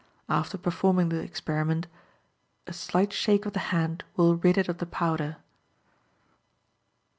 [0.29, 1.85] After performing the experiment,
[2.65, 5.37] a slight shake of the hand will rid it of the powder.